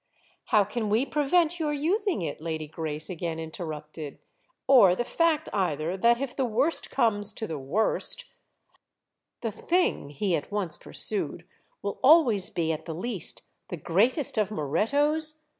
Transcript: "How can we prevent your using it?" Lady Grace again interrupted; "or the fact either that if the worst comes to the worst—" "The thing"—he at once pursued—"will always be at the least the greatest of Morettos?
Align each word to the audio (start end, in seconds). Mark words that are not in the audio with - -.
"How 0.45 0.63
can 0.63 0.89
we 0.89 1.05
prevent 1.05 1.59
your 1.59 1.73
using 1.73 2.23
it?" 2.23 2.41
Lady 2.41 2.65
Grace 2.67 3.07
again 3.07 3.37
interrupted; 3.37 4.17
"or 4.65 4.95
the 4.95 5.03
fact 5.03 5.47
either 5.53 5.95
that 5.95 6.19
if 6.19 6.35
the 6.35 6.43
worst 6.43 6.89
comes 6.89 7.31
to 7.33 7.45
the 7.45 7.59
worst—" 7.59 8.25
"The 9.41 9.51
thing"—he 9.51 10.35
at 10.35 10.51
once 10.51 10.75
pursued—"will 10.75 11.99
always 12.01 12.49
be 12.49 12.71
at 12.71 12.85
the 12.85 12.95
least 12.95 13.43
the 13.67 13.77
greatest 13.77 14.39
of 14.39 14.49
Morettos? 14.49 15.43